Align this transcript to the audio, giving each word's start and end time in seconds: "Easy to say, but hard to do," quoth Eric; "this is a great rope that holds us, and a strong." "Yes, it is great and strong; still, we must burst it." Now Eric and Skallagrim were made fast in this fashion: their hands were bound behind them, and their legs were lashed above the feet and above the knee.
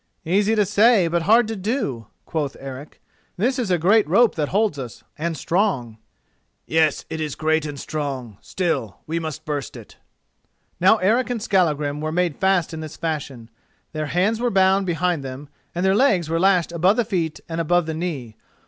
"Easy 0.25 0.55
to 0.55 0.65
say, 0.65 1.07
but 1.07 1.21
hard 1.29 1.47
to 1.47 1.55
do," 1.55 2.07
quoth 2.25 2.57
Eric; 2.59 2.99
"this 3.37 3.59
is 3.59 3.69
a 3.69 3.77
great 3.77 4.09
rope 4.09 4.33
that 4.33 4.49
holds 4.49 4.79
us, 4.79 5.03
and 5.15 5.35
a 5.35 5.37
strong." 5.37 5.99
"Yes, 6.65 7.05
it 7.07 7.21
is 7.21 7.35
great 7.35 7.67
and 7.67 7.79
strong; 7.79 8.39
still, 8.41 8.97
we 9.05 9.19
must 9.19 9.45
burst 9.45 9.75
it." 9.77 9.97
Now 10.79 10.97
Eric 10.97 11.29
and 11.29 11.39
Skallagrim 11.39 12.01
were 12.01 12.11
made 12.11 12.35
fast 12.35 12.73
in 12.73 12.79
this 12.79 12.97
fashion: 12.97 13.51
their 13.93 14.07
hands 14.07 14.39
were 14.39 14.49
bound 14.49 14.87
behind 14.87 15.23
them, 15.23 15.49
and 15.75 15.85
their 15.85 15.93
legs 15.93 16.31
were 16.31 16.39
lashed 16.39 16.71
above 16.71 16.95
the 16.97 17.05
feet 17.05 17.39
and 17.47 17.61
above 17.61 17.85
the 17.85 17.93
knee. 17.93 18.35